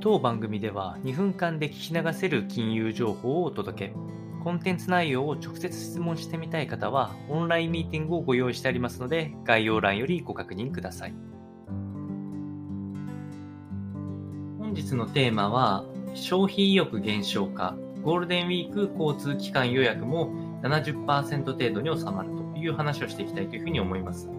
[0.00, 3.94] 当番組では2分間で聞き流せる金融情報をお届け。
[4.44, 11.14] コンテンツ内容を直接質問してみたい方は、オンラインミーティングをご用意してありますので、概要欄よりご確認ください。
[14.60, 15.84] 本日のテーマは、
[16.14, 20.30] 消費意欲減少か、ゴールデンウィーク交通機関予約も
[20.62, 24.30] 70%程度に収まるという話をしていきたいというふうに思います。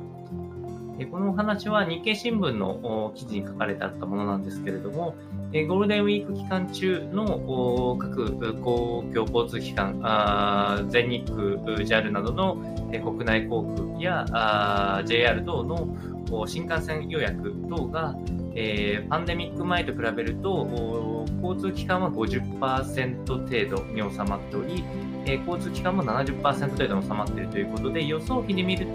[1.05, 5.15] このお話は日経新聞の記事に書かれてあったものなんですけれども、
[5.53, 12.57] ゴールデンウィーク期間中の各公共交通機関、全日空、JAL などの
[12.91, 18.15] 国内航空や JR 等の新幹線予約等が、
[18.61, 24.83] えパンデミック前と比べると交通機関は50%程度に収まっており、
[25.25, 28.87] えー、交通機関も70%程度に収まっているということで、予想比で見る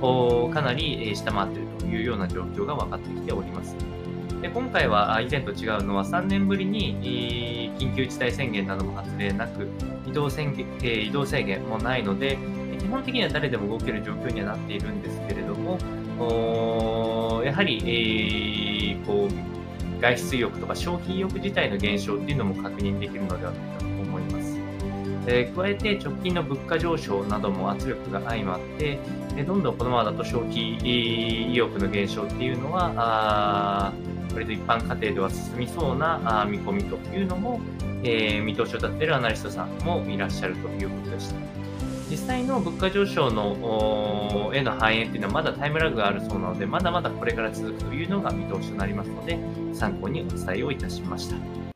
[0.00, 3.76] と、かなり下回っているというような状況が分かってきております。
[4.40, 9.68] で今回は以前と違うのは3年ぶりに緊急事態宣言なども発令なく
[10.08, 12.38] 移動宣言、え移動制限もないので
[12.80, 15.78] 基本的には誰でも動ける状況にはなっているんですけれども
[17.44, 24.58] やはり、えー、こう外出意欲とか消費意欲自体の減少っていうのも確認できるのではないかと思います。
[25.24, 28.98] えー、加えて直近の物価上昇なども圧力が相まって、
[29.36, 33.92] えどんどんこのままだと消費意欲の減少っていうのは、あ
[34.34, 37.60] 割と一般家庭では進みそうなあ見込みというのも、
[38.02, 41.36] えー、見通しを立てるアナリストさんもいらっしゃるということでした。
[42.12, 49.38] 実際の物価上昇のへの反映というのはまだタイムラグがあるそうなので、まだまだこれから続くというのが見通しとなりますので、
[49.72, 51.71] 参考にお伝えをいたしました。